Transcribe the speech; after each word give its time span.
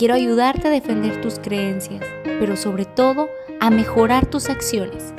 Quiero 0.00 0.14
ayudarte 0.14 0.66
a 0.66 0.70
defender 0.70 1.20
tus 1.20 1.38
creencias, 1.38 2.02
pero 2.24 2.56
sobre 2.56 2.86
todo 2.86 3.28
a 3.60 3.68
mejorar 3.68 4.24
tus 4.24 4.48
acciones. 4.48 5.12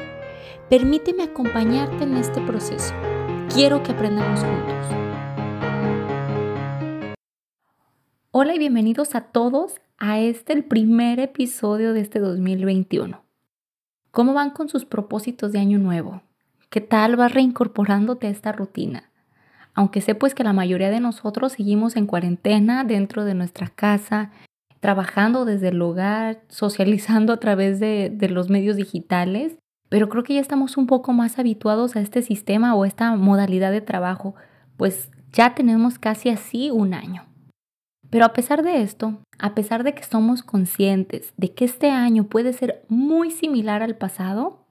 Permíteme 0.72 1.22
acompañarte 1.22 2.04
en 2.04 2.18
este 2.18 2.42
proceso. 2.42 2.92
Quiero 3.54 3.84
que 3.84 3.92
aprendamos 3.92 4.40
juntos. 4.40 4.88
Hola 8.32 8.56
y 8.56 8.58
bienvenidos 8.58 9.14
a 9.14 9.22
todos 9.22 9.80
a 10.00 10.18
este 10.18 10.54
el 10.54 10.64
primer 10.64 11.20
episodio 11.20 11.94
de 11.94 12.02
este 12.02 12.18
2021. 12.18 13.24
¿Cómo 14.10 14.34
van 14.34 14.50
con 14.50 14.68
sus 14.68 14.86
propósitos 14.86 15.52
de 15.52 15.60
año 15.60 15.78
nuevo? 15.78 16.24
¿Qué 16.72 16.82
tal 16.82 17.18
vas 17.18 17.36
reincorporándote 17.36 18.26
a 18.26 18.32
esta 18.32 18.52
rutina? 18.52 19.12
Aunque 19.76 20.02
sé 20.02 20.16
pues 20.16 20.34
que 20.34 20.44
la 20.44 20.54
mayoría 20.54 20.90
de 20.90 21.00
nosotros 21.00 21.52
seguimos 21.52 21.96
en 21.96 22.08
cuarentena 22.08 22.84
dentro 22.84 23.26
de 23.26 23.36
nuestra 23.36 23.68
casa, 23.68 24.32
trabajando 24.82 25.46
desde 25.46 25.70
el 25.70 25.82
hogar, 25.82 26.42
socializando 26.50 27.32
a 27.32 27.38
través 27.38 27.80
de, 27.80 28.12
los 28.30 28.50
medios 28.50 28.76
digitales, 28.76 29.58
pero 29.90 30.10
creo 30.10 30.24
que 30.24 30.34
ya 30.34 30.42
estamos 30.42 30.76
un 30.76 30.88
poco 30.88 31.14
más 31.14 31.40
habituados 31.40 31.96
a 31.96 32.02
este 32.02 32.22
sistema 32.24 32.76
o 32.76 32.84
esta 32.84 33.16
modalidad 33.16 33.72
de 33.72 33.82
trabajo, 33.82 34.36
pues 34.78 35.12
ya 35.32 35.54
tenemos 35.54 36.00
casi 36.00 36.30
así 36.30 36.72
un 36.72 36.94
año. 36.94 37.26
Pero 38.10 38.26
a 38.26 38.34
pesar 38.34 38.64
de 38.64 38.82
esto, 38.82 39.22
a 39.38 39.54
pesar 39.54 39.84
de 39.84 39.94
que 39.94 40.04
somos 40.04 40.44
conscientes 40.44 41.34
de 41.38 41.54
que 41.54 41.64
este 41.64 41.92
año 41.92 42.26
puede 42.26 42.52
ser 42.52 42.84
muy 42.90 43.32
similar 43.32 43.84
al 43.84 43.96
pasado, 43.96 44.66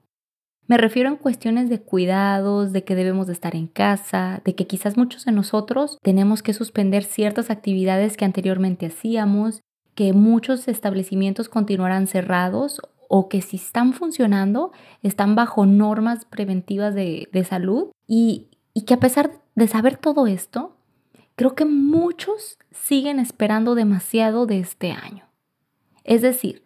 me 0.67 0.77
refiero 0.77 1.09
en 1.09 1.15
cuestiones 1.15 1.69
de 1.69 1.81
cuidados, 1.81 2.73
de 2.73 2.83
que 2.83 2.95
debemos 2.95 3.27
de 3.27 3.33
estar 3.33 3.55
en 3.55 3.67
casa, 3.67 4.41
de 4.43 4.55
que 4.55 4.67
quizás 4.67 4.97
muchos 4.97 5.25
de 5.25 5.31
nosotros 5.31 5.97
tenemos 6.01 6.43
que 6.43 6.53
suspender 6.53 7.03
ciertas 7.03 7.49
actividades 7.49 8.17
que 8.17 8.25
anteriormente 8.25 8.85
hacíamos, 8.85 9.61
que 9.95 10.13
muchos 10.13 10.67
establecimientos 10.67 11.49
continuarán 11.49 12.07
cerrados 12.07 12.81
o 13.07 13.27
que 13.27 13.41
si 13.41 13.57
están 13.57 13.93
funcionando 13.93 14.71
están 15.03 15.35
bajo 15.35 15.65
normas 15.65 16.25
preventivas 16.25 16.95
de, 16.95 17.45
salud 17.47 17.91
y, 18.07 18.47
y 18.73 18.83
que 18.83 18.93
a 18.93 18.99
pesar 18.99 19.31
de 19.55 19.67
saber 19.67 19.97
todo 19.97 20.27
esto, 20.27 20.77
creo 21.35 21.55
que 21.55 21.65
muchos 21.65 22.57
siguen 22.71 23.19
esperando 23.19 23.75
demasiado 23.75 24.45
de 24.45 24.59
este 24.59 24.91
año. 24.91 25.25
Es 26.03 26.21
decir, 26.21 26.63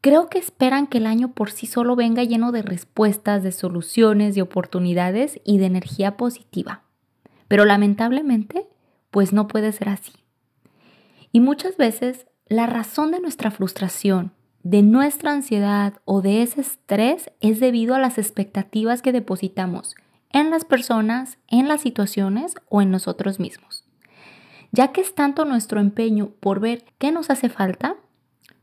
creo 0.00 0.28
que 0.28 0.38
esperan 0.38 0.86
que 0.86 0.98
el 0.98 1.06
año 1.06 1.32
por 1.32 1.50
sí 1.50 1.66
solo 1.66 1.96
venga 1.96 2.24
lleno 2.24 2.50
de 2.50 2.62
respuestas, 2.62 3.42
de 3.42 3.52
soluciones, 3.52 4.34
de 4.34 4.42
oportunidades 4.42 5.40
y 5.44 5.58
de 5.58 5.66
energía 5.66 6.16
positiva. 6.16 6.82
Pero 7.46 7.64
lamentablemente, 7.64 8.66
pues 9.10 9.32
no 9.32 9.46
puede 9.46 9.70
ser 9.72 9.88
así. 9.88 10.12
Y 11.34 11.40
muchas 11.40 11.76
veces 11.76 12.28
la 12.46 12.68
razón 12.68 13.10
de 13.10 13.18
nuestra 13.18 13.50
frustración, 13.50 14.30
de 14.62 14.82
nuestra 14.82 15.32
ansiedad 15.32 15.94
o 16.04 16.22
de 16.22 16.42
ese 16.42 16.60
estrés 16.60 17.28
es 17.40 17.58
debido 17.58 17.96
a 17.96 17.98
las 17.98 18.18
expectativas 18.18 19.02
que 19.02 19.10
depositamos 19.10 19.96
en 20.30 20.50
las 20.50 20.64
personas, 20.64 21.38
en 21.48 21.66
las 21.66 21.80
situaciones 21.80 22.54
o 22.68 22.82
en 22.82 22.92
nosotros 22.92 23.40
mismos. 23.40 23.84
Ya 24.70 24.92
que 24.92 25.00
es 25.00 25.16
tanto 25.16 25.44
nuestro 25.44 25.80
empeño 25.80 26.30
por 26.38 26.60
ver 26.60 26.84
qué 26.98 27.10
nos 27.10 27.30
hace 27.30 27.48
falta, 27.48 27.96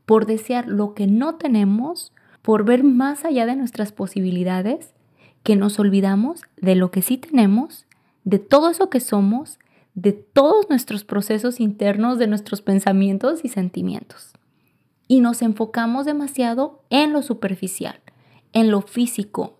por 0.06 0.24
desear 0.24 0.66
lo 0.66 0.94
que 0.94 1.06
no 1.06 1.34
tenemos, 1.34 2.14
por 2.40 2.64
ver 2.64 2.84
más 2.84 3.26
allá 3.26 3.44
de 3.44 3.54
nuestras 3.54 3.92
posibilidades, 3.92 4.94
que 5.42 5.56
nos 5.56 5.78
olvidamos 5.78 6.40
de 6.56 6.74
lo 6.74 6.90
que 6.90 7.02
sí 7.02 7.18
tenemos, 7.18 7.84
de 8.24 8.38
todo 8.38 8.70
eso 8.70 8.88
que 8.88 9.00
somos 9.00 9.58
de 9.94 10.12
todos 10.12 10.68
nuestros 10.70 11.04
procesos 11.04 11.60
internos, 11.60 12.18
de 12.18 12.26
nuestros 12.26 12.62
pensamientos 12.62 13.44
y 13.44 13.48
sentimientos. 13.48 14.32
Y 15.08 15.20
nos 15.20 15.42
enfocamos 15.42 16.06
demasiado 16.06 16.82
en 16.90 17.12
lo 17.12 17.22
superficial, 17.22 18.00
en 18.52 18.70
lo 18.70 18.80
físico, 18.80 19.58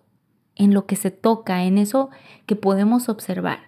en 0.55 0.73
lo 0.73 0.85
que 0.85 0.95
se 0.95 1.11
toca, 1.11 1.63
en 1.63 1.77
eso 1.77 2.09
que 2.45 2.55
podemos 2.55 3.09
observar, 3.09 3.59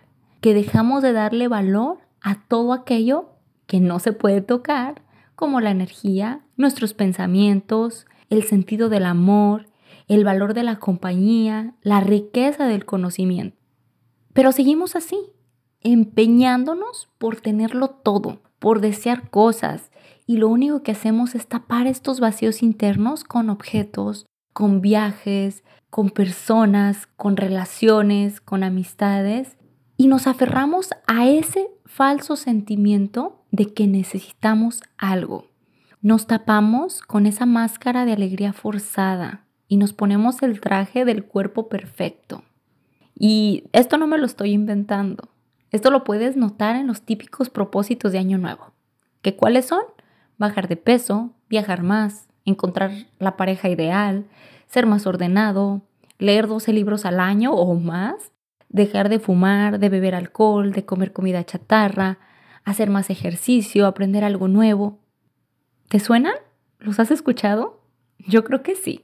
que 0.42 0.54
dejamos 0.54 1.04
de 1.04 1.14
darle 1.14 1.48
valor 1.48 2.00
a 2.22 2.44
todo 2.48 2.74
aquello 2.74 3.30
que 3.68 3.80
no 3.80 4.00
se 4.00 4.14
puede 4.14 4.42
tocar, 4.42 5.02
como 5.36 5.60
la 5.60 5.72
energía, 5.72 6.42
nuestros 6.56 6.94
pensamientos, 6.94 8.06
el 8.30 8.44
sentido 8.44 8.90
del 8.90 9.06
amor, 9.06 9.68
el 10.08 10.24
valor 10.24 10.54
de 10.54 10.64
la 10.64 10.78
compañía, 10.78 11.76
la 11.82 12.00
riqueza 12.00 12.66
del 12.68 12.86
conocimiento. 12.86 13.58
Pero 14.34 14.52
seguimos 14.52 14.96
así, 14.96 15.18
empeñándonos 15.86 17.10
por 17.20 17.40
tenerlo 17.40 17.90
todo, 17.90 18.40
por 18.60 18.82
desear 18.82 19.30
cosas, 19.30 19.92
y 20.26 20.38
lo 20.38 20.50
único 20.50 20.82
que 20.82 20.92
hacemos 20.92 21.36
es 21.36 21.48
tapar 21.48 21.86
estos 21.86 22.20
vacíos 22.20 22.64
internos 22.64 23.24
con 23.24 23.52
objetos, 23.52 24.26
con 24.52 24.82
viajes, 24.82 25.64
con 25.92 26.10
personas, 26.10 27.08
con 27.16 27.38
relaciones, 27.38 28.42
con 28.42 28.64
amistades, 28.64 29.58
y 29.96 30.08
nos 30.08 30.26
aferramos 30.26 30.90
a 31.06 31.28
ese 31.28 31.70
falso 31.86 32.36
sentimiento 32.36 33.44
de 33.52 33.72
que 33.72 33.86
necesitamos 33.86 34.82
algo. 34.98 35.46
Nos 36.02 36.26
tapamos 36.26 37.02
con 37.02 37.28
esa 37.28 37.46
máscara 37.46 38.06
de 38.06 38.14
alegría 38.14 38.54
forzada 38.54 39.46
y 39.68 39.78
nos 39.78 39.94
ponemos 39.94 40.42
el 40.42 40.60
traje 40.60 41.06
del 41.06 41.26
cuerpo 41.26 41.70
perfecto. 41.70 42.44
Y 43.18 43.66
esto 43.72 43.98
no 43.98 44.08
me 44.08 44.18
lo 44.18 44.26
estoy 44.26 44.52
inventando. 44.52 45.30
Esto 45.76 45.92
lo 45.92 46.06
puedes 46.06 46.38
notar 46.38 46.78
en 46.78 46.88
los 46.88 47.02
típicos 47.02 47.50
propósitos 47.50 48.14
de 48.14 48.18
Año 48.18 48.38
Nuevo. 48.38 48.72
¿Qué 49.22 49.36
cuáles 49.36 49.66
son? 49.66 49.82
Bajar 50.38 50.70
de 50.70 50.78
peso, 50.78 51.32
viajar 51.50 51.84
más, 51.84 52.30
encontrar 52.46 52.92
la 53.20 53.36
pareja 53.36 53.68
ideal, 53.68 54.26
ser 54.68 54.86
más 54.86 55.06
ordenado, 55.06 55.82
leer 56.18 56.48
12 56.48 56.72
libros 56.72 57.04
al 57.04 57.20
año 57.20 57.52
o 57.52 57.76
más, 57.76 58.32
dejar 58.70 59.10
de 59.10 59.20
fumar, 59.20 59.78
de 59.78 59.90
beber 59.90 60.16
alcohol, 60.16 60.72
de 60.72 60.86
comer 60.86 61.12
comida 61.12 61.44
chatarra, 61.44 62.20
hacer 62.64 62.90
más 62.90 63.10
ejercicio, 63.10 63.86
aprender 63.86 64.24
algo 64.24 64.48
nuevo. 64.48 65.00
¿Te 65.90 66.00
suenan? 66.00 66.36
¿Los 66.80 67.02
has 67.02 67.12
escuchado? 67.12 67.82
Yo 68.18 68.46
creo 68.46 68.64
que 68.64 68.76
sí, 68.76 69.04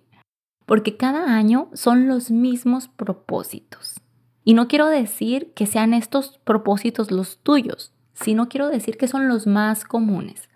porque 0.66 0.96
cada 0.96 1.36
año 1.36 1.70
son 1.74 2.08
los 2.08 2.32
mismos 2.32 2.88
propósitos. 2.88 3.96
Y 4.44 4.54
no 4.54 4.68
quiero 4.68 4.88
decir 4.88 5.52
que 5.54 5.66
sean 5.66 5.94
estos 5.94 6.40
propósitos 6.44 7.12
los 7.12 7.38
tuyos, 7.40 7.94
sino 8.14 8.50
quiero 8.50 8.70
decir 8.70 8.98
que 8.98 9.08
son 9.08 9.28
los 9.28 9.48
más 9.48 9.84
comunes. 9.84 10.50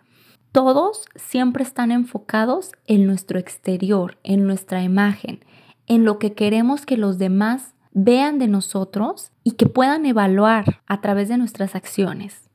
Todos 0.51 1.05
siempre 1.15 1.63
están 1.63 1.91
enfocados 1.91 2.71
en 2.87 3.05
nuestro 3.05 3.39
exterior, 3.39 4.17
en 4.23 4.47
nuestra 4.47 4.83
imagen, 4.83 5.43
en 5.87 6.05
lo 6.05 6.17
que 6.17 6.33
queremos 6.33 6.85
que 6.85 6.97
los 6.97 7.17
demás 7.17 7.73
vean 7.91 8.39
de 8.39 8.47
nosotros 8.47 9.31
y 9.43 9.51
que 9.51 9.67
puedan 9.67 10.05
evaluar 10.05 10.81
a 10.87 11.01
través 11.01 11.29
de 11.29 11.37
nuestras 11.37 11.75
acciones. 11.75 12.49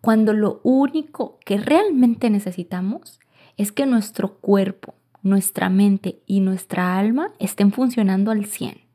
Cuando 0.00 0.32
lo 0.32 0.60
único 0.62 1.38
que 1.44 1.58
realmente 1.58 2.30
necesitamos 2.30 3.20
es 3.56 3.72
que 3.72 3.86
nuestro 3.86 4.38
cuerpo, 4.38 4.94
nuestra 5.22 5.68
mente 5.68 6.22
y 6.26 6.40
nuestra 6.40 6.98
alma 6.98 7.32
estén 7.38 7.72
funcionando 7.72 8.30
al 8.30 8.46
100. 8.46 8.89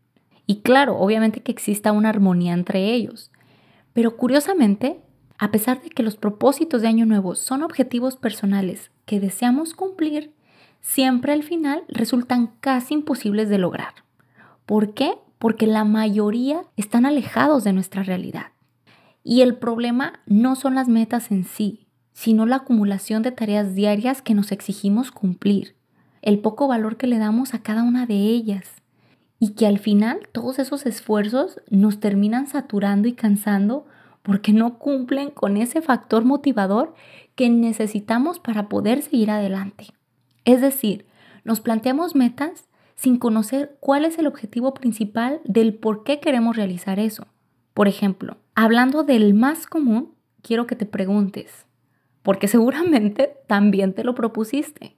Y 0.47 0.57
claro, 0.57 0.97
obviamente 0.97 1.41
que 1.41 1.51
exista 1.51 1.91
una 1.91 2.09
armonía 2.09 2.53
entre 2.53 2.93
ellos. 2.93 3.31
Pero 3.93 4.17
curiosamente, 4.17 4.99
a 5.37 5.51
pesar 5.51 5.81
de 5.81 5.89
que 5.89 6.03
los 6.03 6.17
propósitos 6.17 6.81
de 6.81 6.87
Año 6.87 7.05
Nuevo 7.05 7.35
son 7.35 7.63
objetivos 7.63 8.15
personales 8.15 8.91
que 9.05 9.19
deseamos 9.19 9.73
cumplir, 9.73 10.33
siempre 10.81 11.33
al 11.33 11.43
final 11.43 11.83
resultan 11.87 12.51
casi 12.59 12.93
imposibles 12.93 13.49
de 13.49 13.57
lograr. 13.57 13.93
¿Por 14.65 14.93
qué? 14.93 15.13
Porque 15.39 15.67
la 15.67 15.83
mayoría 15.83 16.61
están 16.77 17.05
alejados 17.05 17.63
de 17.63 17.73
nuestra 17.73 18.03
realidad. 18.03 18.47
Y 19.23 19.41
el 19.41 19.55
problema 19.55 20.19
no 20.27 20.55
son 20.55 20.75
las 20.75 20.87
metas 20.87 21.31
en 21.31 21.43
sí, 21.43 21.87
sino 22.13 22.45
la 22.45 22.57
acumulación 22.57 23.23
de 23.23 23.31
tareas 23.31 23.75
diarias 23.75 24.21
que 24.21 24.35
nos 24.35 24.51
exigimos 24.51 25.11
cumplir, 25.11 25.75
el 26.21 26.39
poco 26.39 26.67
valor 26.67 26.97
que 26.97 27.07
le 27.07 27.17
damos 27.17 27.53
a 27.53 27.59
cada 27.59 27.83
una 27.83 28.05
de 28.05 28.15
ellas 28.15 28.81
y 29.39 29.53
que 29.53 29.67
al 29.67 29.79
final 29.79 30.27
todos 30.31 30.59
esos 30.59 30.85
esfuerzos 30.85 31.59
nos 31.69 31.99
terminan 31.99 32.47
saturando 32.47 33.07
y 33.07 33.13
cansando 33.13 33.85
porque 34.21 34.53
no 34.53 34.79
cumplen 34.79 35.29
con 35.29 35.57
ese 35.57 35.81
factor 35.81 36.25
motivador 36.25 36.95
que 37.35 37.49
necesitamos 37.49 38.39
para 38.39 38.69
poder 38.69 39.01
seguir 39.01 39.29
adelante. 39.29 39.87
Es 40.45 40.61
decir, 40.61 41.05
nos 41.43 41.59
planteamos 41.59 42.15
metas 42.15 42.67
sin 42.95 43.17
conocer 43.17 43.77
cuál 43.79 44.05
es 44.05 44.17
el 44.17 44.25
objetivo 44.25 44.73
principal 44.73 45.41
del 45.43 45.75
por 45.75 46.03
qué 46.03 46.19
queremos 46.19 46.55
realizar 46.55 46.97
eso. 46.97 47.27
Por 47.73 47.87
ejemplo, 47.87 48.37
hablando 48.55 49.03
del 49.03 49.33
más 49.33 49.67
común, 49.67 50.15
quiero 50.41 50.65
que 50.65 50.75
te 50.75 50.85
preguntes, 50.85 51.65
porque 52.23 52.47
seguramente 52.47 53.35
también 53.47 53.93
te 53.93 54.03
lo 54.03 54.15
propusiste. 54.15 54.95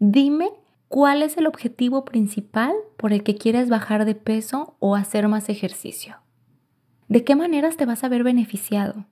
Dime 0.00 0.50
cuál 0.90 1.22
es 1.22 1.36
el 1.36 1.46
objetivo 1.46 2.04
principal 2.04 2.74
por 2.96 3.12
el 3.12 3.22
que 3.22 3.36
quieres 3.36 3.68
bajar 3.68 4.04
de 4.04 4.16
peso 4.16 4.74
o 4.80 4.96
hacer 4.96 5.28
más 5.28 5.48
ejercicio. 5.48 6.16
¿De 7.06 7.22
qué 7.22 7.36
maneras 7.36 7.76
te 7.76 7.86
vas 7.86 8.02
a 8.02 8.08
ver 8.08 8.24
beneficiado? 8.24 9.06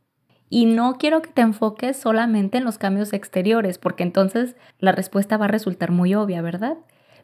Y 0.50 0.66
no 0.66 0.94
quiero 0.98 1.22
que 1.22 1.30
te 1.30 1.40
enfoques 1.40 1.96
solamente 1.96 2.58
en 2.58 2.64
los 2.64 2.78
cambios 2.78 3.12
exteriores, 3.12 3.78
porque 3.78 4.02
entonces 4.02 4.56
la 4.80 4.90
respuesta 4.90 5.36
va 5.36 5.44
a 5.44 5.48
resultar 5.48 5.92
muy 5.92 6.16
obvia, 6.16 6.42
¿verdad? 6.42 6.78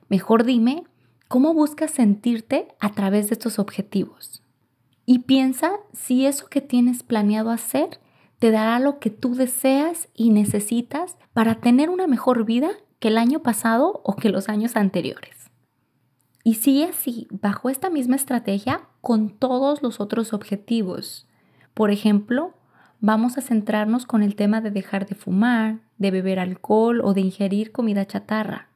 Mejor 0.09 0.45
dime 0.45 0.85
cómo 1.27 1.53
buscas 1.53 1.91
sentirte 1.91 2.69
a 2.79 2.93
través 2.93 3.31
de 3.31 3.33
estos 3.33 3.59
objetivos. 3.59 4.45
Y 5.05 5.21
piensa 5.21 5.73
si 5.93 6.27
eso 6.27 6.47
que 6.47 6.61
tienes 6.61 7.03
planeado 7.03 7.51
hacer 7.51 7.99
te 8.39 8.53
dará 8.53 8.79
lo 8.79 9.01
que 9.01 9.11
tú 9.11 9.35
deseas 9.35 10.09
y 10.15 10.31
necesitas 10.31 11.17
para 11.33 11.57
tener 11.57 11.91
una 11.91 12.07
mejor 12.07 12.45
vida 12.45 12.71
el 13.09 13.19
año 13.19 13.41
pasado 13.41 14.01
o 14.05 14.17
que 14.17 14.31
los 14.31 14.49
años 14.49 14.77
anteriores. 14.77 15.51
Y 16.43 16.55
sigue 16.55 16.85
así, 16.85 17.27
bajo 17.31 17.71
esta 17.71 17.89
misma 17.89 18.17
estrategia, 18.17 18.83
con 19.01 19.31
todos 19.31 19.83
los 19.83 20.01
otros 20.01 20.33
objetivos. 20.33 21.27
Por 21.73 21.91
ejemplo, 21.91 22.55
vamos 23.01 23.39
a 23.39 23.41
centrarnos 23.41 24.05
con 24.07 24.23
el 24.23 24.37
tema 24.37 24.61
de 24.61 24.71
dejar 24.71 25.07
de 25.07 25.15
fumar, 25.15 25.81
de 25.99 26.11
beber 26.11 26.39
alcohol 26.39 27.01
o 27.03 27.15
de 27.15 27.23
ingerir 27.23 27.73
comida 27.73 28.07
chatarra. 28.07 28.69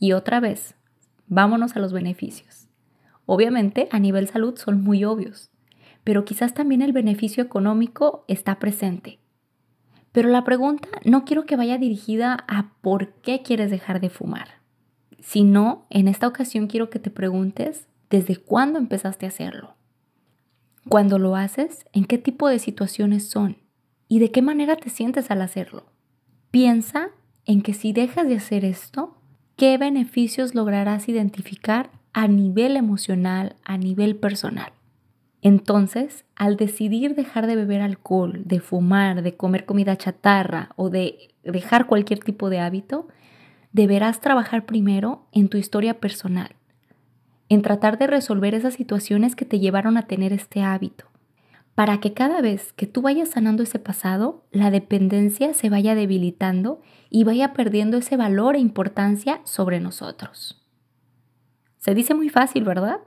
Y 0.00 0.12
otra 0.12 0.40
vez, 0.40 0.74
vámonos 1.26 1.76
a 1.76 1.80
los 1.80 1.92
beneficios. 1.92 2.68
Obviamente, 3.26 3.88
a 3.92 3.98
nivel 3.98 4.26
salud 4.28 4.56
son 4.56 4.82
muy 4.82 5.04
obvios, 5.04 5.50
pero 6.02 6.24
quizás 6.24 6.54
también 6.54 6.82
el 6.82 6.92
beneficio 6.92 7.42
económico 7.42 8.24
está 8.26 8.58
presente. 8.58 9.18
Pero 10.18 10.30
la 10.30 10.42
pregunta 10.42 10.88
no 11.04 11.24
quiero 11.24 11.46
que 11.46 11.54
vaya 11.54 11.78
dirigida 11.78 12.44
a 12.48 12.72
por 12.80 13.12
qué 13.22 13.42
quieres 13.42 13.70
dejar 13.70 14.00
de 14.00 14.10
fumar, 14.10 14.48
sino 15.20 15.86
en 15.90 16.08
esta 16.08 16.26
ocasión 16.26 16.66
quiero 16.66 16.90
que 16.90 16.98
te 16.98 17.08
preguntes 17.08 17.86
desde 18.10 18.34
cuándo 18.34 18.80
empezaste 18.80 19.26
a 19.26 19.28
hacerlo. 19.28 19.76
Cuando 20.88 21.20
lo 21.20 21.36
haces, 21.36 21.84
¿en 21.92 22.04
qué 22.04 22.18
tipo 22.18 22.48
de 22.48 22.58
situaciones 22.58 23.30
son? 23.30 23.58
¿Y 24.08 24.18
de 24.18 24.32
qué 24.32 24.42
manera 24.42 24.74
te 24.74 24.90
sientes 24.90 25.30
al 25.30 25.40
hacerlo? 25.40 25.86
Piensa 26.50 27.10
en 27.44 27.62
que 27.62 27.72
si 27.72 27.92
dejas 27.92 28.26
de 28.26 28.38
hacer 28.38 28.64
esto, 28.64 29.18
¿qué 29.54 29.78
beneficios 29.78 30.52
lograrás 30.52 31.08
identificar 31.08 31.90
a 32.12 32.26
nivel 32.26 32.76
emocional, 32.76 33.54
a 33.62 33.78
nivel 33.78 34.16
personal? 34.16 34.72
Entonces, 35.40 36.24
al 36.34 36.56
decidir 36.56 37.14
dejar 37.14 37.46
de 37.46 37.56
beber 37.56 37.80
alcohol, 37.80 38.42
de 38.44 38.60
fumar, 38.60 39.22
de 39.22 39.36
comer 39.36 39.64
comida 39.64 39.96
chatarra 39.96 40.70
o 40.76 40.90
de 40.90 41.34
dejar 41.44 41.86
cualquier 41.86 42.18
tipo 42.18 42.50
de 42.50 42.60
hábito, 42.60 43.08
deberás 43.72 44.20
trabajar 44.20 44.66
primero 44.66 45.26
en 45.32 45.48
tu 45.48 45.56
historia 45.56 46.00
personal 46.00 46.58
en 47.48 47.62
tratar 47.62 47.98
de 47.98 48.06
resolver 48.06 48.54
esas 48.54 48.74
situaciones 48.74 49.34
que 49.34 49.44
te 49.44 49.58
llevaron 49.58 49.96
a 49.96 50.06
tener 50.06 50.32
este 50.32 50.62
hábito, 50.62 51.06
para 51.74 52.00
que 52.00 52.12
cada 52.12 52.40
vez 52.40 52.72
que 52.74 52.86
tú 52.86 53.02
vayas 53.02 53.30
sanando 53.30 53.62
ese 53.62 53.78
pasado, 53.78 54.44
la 54.50 54.70
dependencia 54.70 55.54
se 55.54 55.70
vaya 55.70 55.94
debilitando 55.94 56.80
y 57.08 57.24
vaya 57.24 57.52
perdiendo 57.52 57.96
ese 57.96 58.16
valor 58.16 58.56
e 58.56 58.60
importancia 58.60 59.40
sobre 59.44 59.80
nosotros. 59.80 60.62
Se 61.78 61.94
dice 61.94 62.14
muy 62.14 62.28
fácil, 62.28 62.64
¿verdad? 62.64 63.00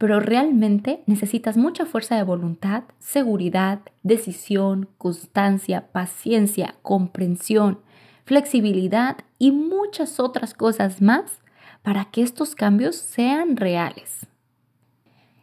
Pero 0.00 0.18
realmente 0.18 1.02
necesitas 1.04 1.58
mucha 1.58 1.84
fuerza 1.84 2.16
de 2.16 2.22
voluntad, 2.22 2.84
seguridad, 3.00 3.80
decisión, 4.02 4.88
constancia, 4.96 5.92
paciencia, 5.92 6.76
comprensión, 6.80 7.80
flexibilidad 8.24 9.18
y 9.38 9.52
muchas 9.52 10.18
otras 10.18 10.54
cosas 10.54 11.02
más 11.02 11.42
para 11.82 12.06
que 12.06 12.22
estos 12.22 12.54
cambios 12.54 12.96
sean 12.96 13.58
reales. 13.58 14.26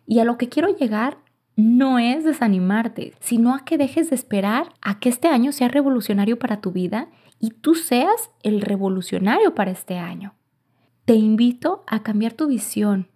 Y 0.07 0.18
a 0.21 0.24
lo 0.24 0.39
que 0.39 0.50
quiero 0.50 0.75
llegar 0.75 1.19
no 1.56 2.00
es 2.00 2.24
desanimarte, 2.24 3.13
sino 3.19 3.54
a 3.54 3.63
que 3.63 3.77
dejes 3.77 4.09
de 4.09 4.15
esperar 4.15 4.74
a 4.81 5.00
que 5.00 5.09
este 5.09 5.27
año 5.27 5.51
sea 5.51 5.68
revolucionario 5.68 6.39
para 6.39 6.62
tu 6.62 6.71
vida 6.71 7.09
y 7.39 7.51
tú 7.51 7.75
seas 7.75 8.31
el 8.42 8.62
revolucionario 8.62 9.54
para 9.54 9.69
este 9.69 10.00
año. 10.00 10.33
Te 11.06 11.13
invito 11.13 11.83
a 11.86 12.01
cambiar 12.01 12.33
tu 12.33 12.48
visión, 12.48 13.07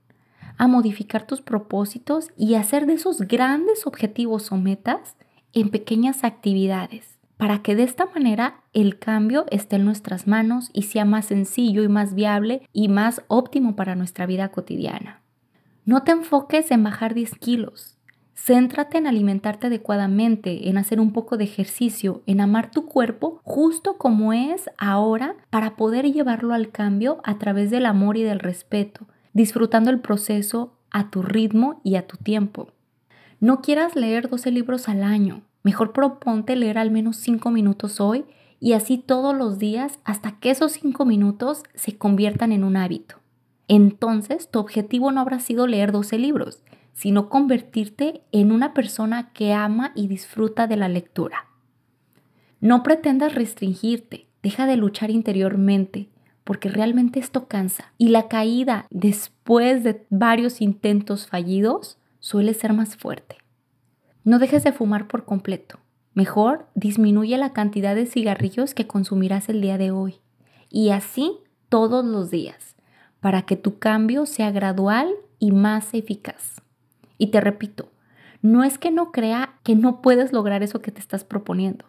a 0.58 0.68
modificar 0.68 1.26
tus 1.26 1.42
propósitos 1.42 2.30
y 2.38 2.56
hacer 2.56 2.86
de 2.86 2.94
esos 2.94 3.22
grandes 3.22 3.88
objetivos 3.88 4.52
o 4.52 4.58
metas 4.58 5.16
en 5.54 5.70
pequeñas 5.70 6.24
actividades 6.24 7.22
para 7.42 7.64
que 7.64 7.76
de 7.76 7.82
esta 7.82 8.06
manera 8.06 8.62
el 8.72 9.00
cambio 9.00 9.46
esté 9.50 9.78
en 9.78 9.86
nuestras 9.86 10.28
manos 10.28 10.70
y 10.74 10.84
sea 10.84 11.06
más 11.06 11.26
sencillo 11.26 11.82
y 11.82 11.88
más 11.88 12.14
viable 12.14 12.62
y 12.72 12.88
más 12.88 13.24
óptimo 13.30 13.76
para 13.76 13.96
nuestra 13.96 14.28
vida 14.28 14.50
cotidiana. 14.50 15.22
No 15.84 16.04
te 16.04 16.12
enfoques 16.12 16.70
en 16.70 16.84
bajar 16.84 17.16
10 17.16 17.34
kilos. 17.40 17.98
Céntrate 18.36 19.00
en 19.00 19.08
alimentarte 19.08 19.66
adecuadamente, 19.66 20.70
en 20.70 20.78
hacer 20.78 21.00
un 21.00 21.14
poco 21.14 21.36
de 21.36 21.46
ejercicio, 21.46 22.22
en 22.28 22.42
amar 22.42 22.70
tu 22.70 22.86
cuerpo 22.86 23.42
justo 23.44 23.98
como 23.98 24.34
es 24.34 24.70
ahora 24.78 25.36
para 25.50 25.76
poder 25.76 26.12
llevarlo 26.12 26.54
al 26.54 26.70
cambio 26.70 27.22
a 27.24 27.40
través 27.40 27.72
del 27.72 27.88
amor 27.88 28.18
y 28.18 28.22
del 28.24 28.38
respeto, 28.38 29.08
disfrutando 29.34 29.90
el 29.90 30.00
proceso 30.00 30.78
a 30.90 31.10
tu 31.10 31.22
ritmo 31.22 31.82
y 31.84 31.96
a 31.96 32.08
tu 32.08 32.18
tiempo. 32.18 32.70
No 33.40 33.62
quieras 33.62 33.96
leer 33.96 34.30
12 34.30 34.52
libros 34.52 34.88
al 34.90 35.04
año, 35.04 35.44
Mejor 35.64 35.94
proponte 35.94 36.56
leer 36.56 36.78
al 36.78 36.92
menos 36.92 37.18
5 37.18 37.52
minutos 37.52 38.00
hoy 38.02 38.26
y 38.60 38.74
así 38.74 38.98
todos 38.98 39.36
los 39.36 39.60
días 39.60 40.00
hasta 40.04 40.40
que 40.40 40.50
esos 40.50 40.72
5 40.74 41.06
minutos 41.06 41.64
se 41.76 41.98
conviertan 41.98 42.52
en 42.52 42.64
un 42.64 42.78
hábito. 42.78 43.18
Entonces, 43.68 44.50
tu 44.50 44.60
objetivo 44.60 45.12
no 45.12 45.22
habrá 45.22 45.40
sido 45.40 45.68
leer 45.68 45.92
12 45.92 46.18
libros, 46.18 46.64
sino 46.94 47.30
convertirte 47.30 48.22
en 48.32 48.52
una 48.52 48.74
persona 48.74 49.32
que 49.34 49.54
ama 49.54 49.92
y 49.96 50.08
disfruta 50.08 50.68
de 50.68 50.78
la 50.78 50.90
lectura. 50.90 51.48
No 52.60 52.84
pretendas 52.84 53.34
restringirte, 53.34 54.28
deja 54.44 54.66
de 54.66 54.78
luchar 54.78 55.10
interiormente, 55.10 56.10
porque 56.44 56.70
realmente 56.70 57.20
esto 57.20 57.48
cansa. 57.48 57.94
Y 57.98 58.10
la 58.10 58.28
caída 58.28 58.88
después 58.90 59.84
de 59.84 60.06
varios 60.10 60.62
intentos 60.62 61.28
fallidos 61.28 61.98
suele 62.20 62.54
ser 62.54 62.74
más 62.74 62.96
fuerte. 62.96 63.38
No 64.24 64.40
dejes 64.40 64.64
de 64.64 64.72
fumar 64.72 65.08
por 65.08 65.26
completo. 65.26 65.80
Mejor 66.14 66.68
disminuye 66.76 67.38
la 67.38 67.54
cantidad 67.54 67.96
de 67.96 68.06
cigarrillos 68.06 68.74
que 68.74 68.88
consumirás 68.88 69.50
el 69.50 69.62
día 69.62 69.78
de 69.78 69.92
hoy. 69.92 70.20
Y 70.70 70.90
así 70.90 71.38
todos 71.70 72.04
los 72.04 72.30
días, 72.32 72.76
para 73.20 73.44
que 73.44 73.56
tu 73.56 73.80
cambio 73.80 74.26
sea 74.26 74.52
gradual 74.52 75.10
y 75.40 75.52
más 75.52 75.94
eficaz. 75.94 76.62
Y 77.18 77.28
te 77.28 77.40
repito, 77.40 77.92
no 78.42 78.64
es 78.64 78.78
que 78.78 78.92
no 78.92 79.12
crea 79.12 79.56
que 79.64 79.76
no 79.76 80.02
puedes 80.02 80.34
lograr 80.34 80.64
eso 80.64 80.82
que 80.82 80.92
te 80.92 81.00
estás 81.00 81.24
proponiendo. 81.24 81.86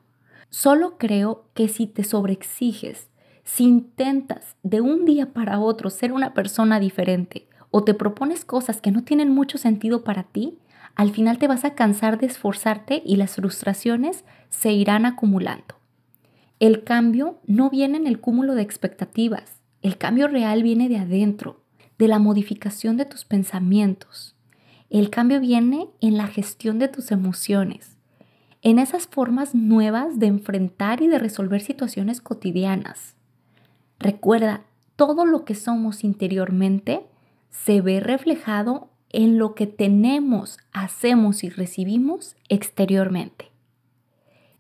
Solo 0.50 0.98
creo 0.98 1.46
que 1.54 1.68
si 1.68 1.86
te 1.86 2.04
sobreexiges, 2.04 3.08
si 3.44 3.64
intentas 3.64 4.56
de 4.62 4.80
un 4.80 5.04
día 5.04 5.32
para 5.32 5.58
otro 5.60 5.90
ser 5.90 6.12
una 6.12 6.34
persona 6.34 6.78
diferente 6.78 7.48
o 7.70 7.82
te 7.84 7.94
propones 7.94 8.44
cosas 8.44 8.80
que 8.80 8.90
no 8.90 9.02
tienen 9.02 9.30
mucho 9.30 9.58
sentido 9.58 10.04
para 10.04 10.24
ti, 10.24 10.58
al 10.94 11.10
final 11.10 11.38
te 11.38 11.48
vas 11.48 11.64
a 11.64 11.74
cansar 11.74 12.18
de 12.18 12.26
esforzarte 12.26 13.02
y 13.04 13.16
las 13.16 13.36
frustraciones 13.36 14.24
se 14.50 14.72
irán 14.72 15.06
acumulando. 15.06 15.76
El 16.60 16.84
cambio 16.84 17.40
no 17.46 17.70
viene 17.70 17.96
en 17.96 18.06
el 18.06 18.20
cúmulo 18.20 18.54
de 18.54 18.62
expectativas, 18.62 19.60
el 19.80 19.98
cambio 19.98 20.28
real 20.28 20.62
viene 20.62 20.88
de 20.88 20.98
adentro, 20.98 21.62
de 21.98 22.08
la 22.08 22.18
modificación 22.18 22.96
de 22.96 23.04
tus 23.04 23.24
pensamientos. 23.24 24.36
El 24.90 25.10
cambio 25.10 25.40
viene 25.40 25.88
en 26.00 26.16
la 26.16 26.26
gestión 26.26 26.78
de 26.78 26.88
tus 26.88 27.10
emociones, 27.10 27.96
en 28.60 28.78
esas 28.78 29.06
formas 29.08 29.54
nuevas 29.54 30.20
de 30.20 30.26
enfrentar 30.26 31.02
y 31.02 31.08
de 31.08 31.18
resolver 31.18 31.62
situaciones 31.62 32.20
cotidianas. 32.20 33.16
Recuerda, 34.02 34.62
todo 34.96 35.24
lo 35.24 35.44
que 35.44 35.54
somos 35.54 36.02
interiormente 36.02 37.06
se 37.50 37.80
ve 37.80 38.00
reflejado 38.00 38.88
en 39.10 39.38
lo 39.38 39.54
que 39.54 39.68
tenemos, 39.68 40.58
hacemos 40.72 41.44
y 41.44 41.50
recibimos 41.50 42.34
exteriormente. 42.48 43.52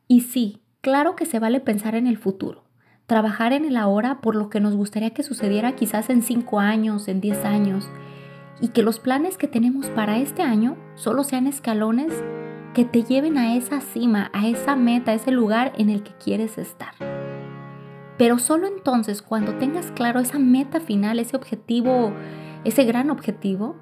Y 0.06 0.20
sí, 0.20 0.60
claro 0.80 1.16
que 1.16 1.26
se 1.26 1.40
vale 1.40 1.58
pensar 1.58 1.96
en 1.96 2.06
el 2.06 2.18
futuro, 2.18 2.62
trabajar 3.06 3.52
en 3.52 3.64
el 3.64 3.76
ahora 3.76 4.20
por 4.20 4.36
lo 4.36 4.48
que 4.48 4.60
nos 4.60 4.76
gustaría 4.76 5.10
que 5.10 5.24
sucediera 5.24 5.74
quizás 5.74 6.08
en 6.08 6.22
5 6.22 6.60
años, 6.60 7.08
en 7.08 7.20
10 7.20 7.44
años, 7.44 7.88
y 8.60 8.68
que 8.68 8.84
los 8.84 9.00
planes 9.00 9.38
que 9.38 9.48
tenemos 9.48 9.86
para 9.88 10.18
este 10.18 10.42
año 10.42 10.76
solo 10.94 11.24
sean 11.24 11.48
escalones 11.48 12.12
que 12.74 12.84
te 12.84 13.02
lleven 13.02 13.38
a 13.38 13.56
esa 13.56 13.80
cima, 13.80 14.30
a 14.32 14.46
esa 14.46 14.76
meta, 14.76 15.10
a 15.10 15.14
ese 15.14 15.32
lugar 15.32 15.72
en 15.78 15.90
el 15.90 16.04
que 16.04 16.12
quieres 16.12 16.58
estar. 16.58 17.11
Pero 18.22 18.38
solo 18.38 18.68
entonces, 18.68 19.20
cuando 19.20 19.54
tengas 19.54 19.90
claro 19.90 20.20
esa 20.20 20.38
meta 20.38 20.78
final, 20.78 21.18
ese 21.18 21.36
objetivo, 21.36 22.12
ese 22.62 22.84
gran 22.84 23.10
objetivo, 23.10 23.74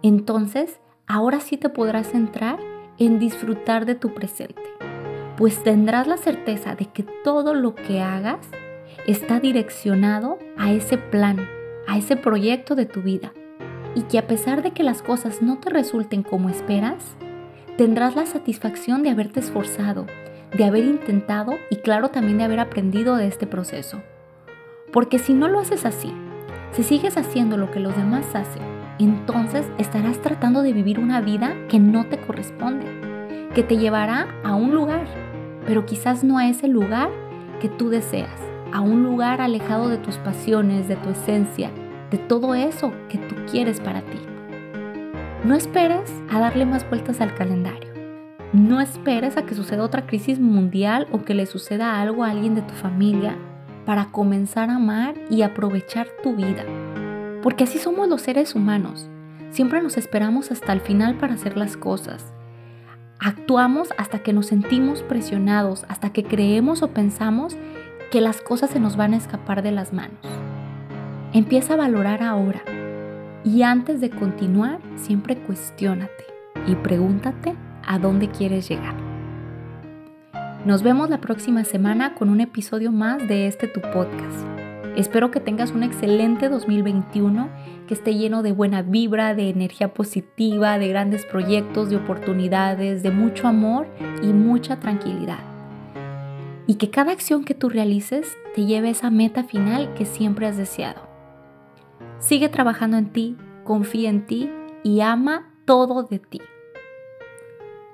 entonces 0.00 0.78
ahora 1.08 1.40
sí 1.40 1.56
te 1.56 1.70
podrás 1.70 2.06
centrar 2.06 2.60
en 2.98 3.18
disfrutar 3.18 3.86
de 3.86 3.96
tu 3.96 4.14
presente, 4.14 4.62
pues 5.36 5.64
tendrás 5.64 6.06
la 6.06 6.18
certeza 6.18 6.76
de 6.76 6.86
que 6.86 7.02
todo 7.24 7.52
lo 7.52 7.74
que 7.74 8.00
hagas 8.00 8.38
está 9.08 9.40
direccionado 9.40 10.38
a 10.56 10.70
ese 10.70 10.96
plan, 10.96 11.48
a 11.88 11.98
ese 11.98 12.14
proyecto 12.14 12.76
de 12.76 12.86
tu 12.86 13.02
vida, 13.02 13.32
y 13.96 14.02
que 14.02 14.20
a 14.20 14.28
pesar 14.28 14.62
de 14.62 14.70
que 14.70 14.84
las 14.84 15.02
cosas 15.02 15.42
no 15.42 15.58
te 15.58 15.68
resulten 15.68 16.22
como 16.22 16.48
esperas, 16.48 17.02
tendrás 17.76 18.14
la 18.14 18.26
satisfacción 18.26 19.02
de 19.02 19.10
haberte 19.10 19.40
esforzado, 19.40 20.06
de 20.56 20.64
haber 20.64 20.84
intentado 20.84 21.54
y 21.70 21.76
claro 21.76 22.08
también 22.08 22.38
de 22.38 22.44
haber 22.44 22.60
aprendido 22.60 23.16
de 23.16 23.26
este 23.26 23.46
proceso. 23.46 24.02
Porque 24.92 25.18
si 25.18 25.34
no 25.34 25.48
lo 25.48 25.60
haces 25.60 25.84
así, 25.84 26.12
si 26.72 26.82
sigues 26.82 27.16
haciendo 27.16 27.56
lo 27.56 27.70
que 27.70 27.80
los 27.80 27.96
demás 27.96 28.34
hacen, 28.34 28.62
entonces 28.98 29.66
estarás 29.78 30.20
tratando 30.20 30.62
de 30.62 30.72
vivir 30.72 30.98
una 30.98 31.20
vida 31.20 31.54
que 31.68 31.78
no 31.78 32.06
te 32.06 32.18
corresponde, 32.18 32.86
que 33.54 33.62
te 33.62 33.76
llevará 33.76 34.28
a 34.44 34.54
un 34.54 34.74
lugar, 34.74 35.06
pero 35.66 35.86
quizás 35.86 36.24
no 36.24 36.38
a 36.38 36.48
ese 36.48 36.68
lugar 36.68 37.10
que 37.60 37.68
tú 37.68 37.88
deseas, 37.88 38.40
a 38.72 38.80
un 38.80 39.02
lugar 39.02 39.40
alejado 39.40 39.88
de 39.88 39.98
tus 39.98 40.16
pasiones, 40.18 40.88
de 40.88 40.96
tu 40.96 41.10
esencia, 41.10 41.70
de 42.10 42.18
todo 42.18 42.54
eso 42.54 42.92
que 43.08 43.18
tú 43.18 43.36
quieres 43.50 43.80
para 43.80 44.02
ti. 44.02 44.18
No 45.44 45.54
esperes 45.54 46.12
a 46.30 46.40
darle 46.40 46.66
más 46.66 46.88
vueltas 46.88 47.20
al 47.20 47.34
calendario. 47.34 47.89
No 48.52 48.80
esperes 48.80 49.36
a 49.36 49.42
que 49.46 49.54
suceda 49.54 49.84
otra 49.84 50.06
crisis 50.06 50.40
mundial 50.40 51.06
o 51.12 51.22
que 51.22 51.34
le 51.34 51.46
suceda 51.46 52.00
algo 52.00 52.24
a 52.24 52.30
alguien 52.30 52.56
de 52.56 52.62
tu 52.62 52.74
familia 52.74 53.36
para 53.86 54.06
comenzar 54.06 54.70
a 54.70 54.74
amar 54.74 55.14
y 55.30 55.42
aprovechar 55.42 56.08
tu 56.20 56.34
vida. 56.34 56.64
Porque 57.44 57.62
así 57.62 57.78
somos 57.78 58.08
los 58.08 58.22
seres 58.22 58.56
humanos. 58.56 59.08
Siempre 59.50 59.80
nos 59.80 59.96
esperamos 59.96 60.50
hasta 60.50 60.72
el 60.72 60.80
final 60.80 61.14
para 61.14 61.34
hacer 61.34 61.56
las 61.56 61.76
cosas. 61.76 62.32
Actuamos 63.20 63.90
hasta 63.96 64.18
que 64.18 64.32
nos 64.32 64.46
sentimos 64.46 65.04
presionados, 65.04 65.84
hasta 65.88 66.10
que 66.10 66.24
creemos 66.24 66.82
o 66.82 66.88
pensamos 66.88 67.56
que 68.10 68.20
las 68.20 68.40
cosas 68.40 68.70
se 68.70 68.80
nos 68.80 68.96
van 68.96 69.14
a 69.14 69.18
escapar 69.18 69.62
de 69.62 69.70
las 69.70 69.92
manos. 69.92 70.26
Empieza 71.32 71.74
a 71.74 71.76
valorar 71.76 72.24
ahora 72.24 72.62
y 73.44 73.62
antes 73.62 74.00
de 74.00 74.10
continuar 74.10 74.80
siempre 74.96 75.36
cuestiónate 75.36 76.24
y 76.66 76.74
pregúntate 76.74 77.54
a 77.86 77.98
dónde 77.98 78.28
quieres 78.28 78.68
llegar. 78.68 78.94
Nos 80.64 80.82
vemos 80.82 81.08
la 81.08 81.20
próxima 81.20 81.64
semana 81.64 82.14
con 82.14 82.28
un 82.28 82.40
episodio 82.40 82.92
más 82.92 83.26
de 83.26 83.46
este 83.46 83.66
tu 83.66 83.80
podcast. 83.80 84.46
Espero 84.96 85.30
que 85.30 85.40
tengas 85.40 85.70
un 85.70 85.82
excelente 85.82 86.48
2021, 86.48 87.48
que 87.86 87.94
esté 87.94 88.14
lleno 88.14 88.42
de 88.42 88.52
buena 88.52 88.82
vibra, 88.82 89.34
de 89.34 89.48
energía 89.48 89.94
positiva, 89.94 90.78
de 90.78 90.88
grandes 90.88 91.24
proyectos, 91.24 91.88
de 91.88 91.96
oportunidades, 91.96 93.02
de 93.02 93.10
mucho 93.10 93.48
amor 93.48 93.88
y 94.22 94.26
mucha 94.26 94.80
tranquilidad. 94.80 95.38
Y 96.66 96.74
que 96.74 96.90
cada 96.90 97.12
acción 97.12 97.44
que 97.44 97.54
tú 97.54 97.68
realices 97.68 98.36
te 98.54 98.66
lleve 98.66 98.88
a 98.88 98.90
esa 98.92 99.10
meta 99.10 99.44
final 99.44 99.94
que 99.94 100.04
siempre 100.04 100.46
has 100.46 100.56
deseado. 100.56 101.08
Sigue 102.18 102.48
trabajando 102.48 102.98
en 102.98 103.12
ti, 103.12 103.36
confía 103.64 104.10
en 104.10 104.26
ti 104.26 104.50
y 104.82 105.00
ama 105.00 105.54
todo 105.64 106.02
de 106.02 106.18
ti. 106.18 106.40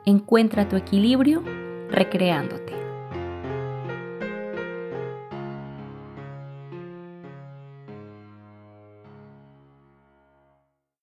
Encuentra 0.08 0.68
tu 0.68 0.76
equilibrio 0.76 1.42
recreándote. 1.90 2.85